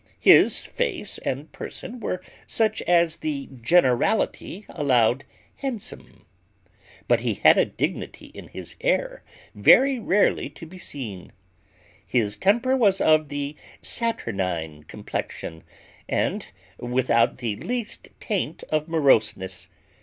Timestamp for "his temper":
12.03-12.75